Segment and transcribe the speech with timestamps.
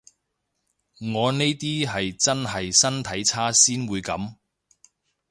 [1.13, 4.33] 我呢啲係真係身體差先會噉